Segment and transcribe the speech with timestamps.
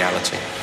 [0.00, 0.59] reality.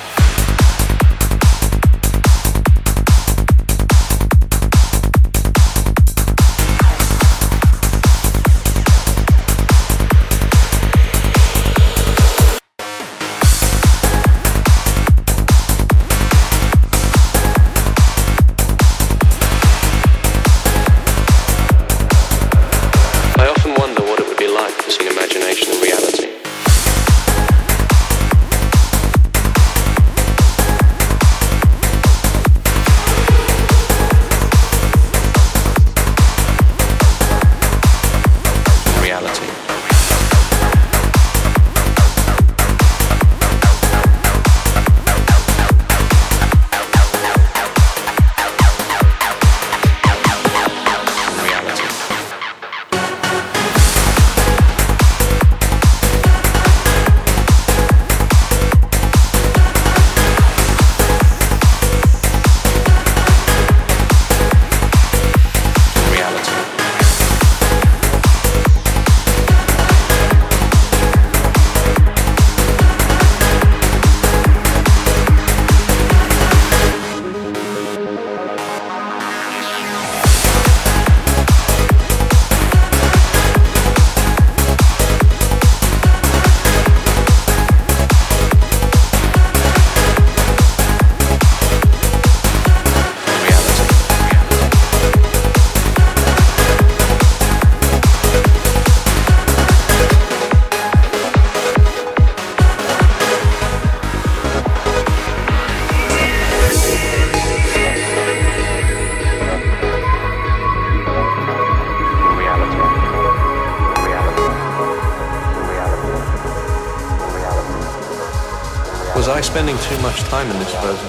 [120.30, 121.07] Time in this frozen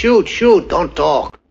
[0.00, 1.29] shoot, shoot, don't talk.